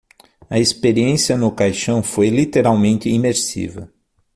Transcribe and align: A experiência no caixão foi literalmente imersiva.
A 0.49 0.57
experiência 0.57 1.37
no 1.37 1.51
caixão 1.51 2.01
foi 2.01 2.27
literalmente 2.31 3.07
imersiva. 3.07 3.93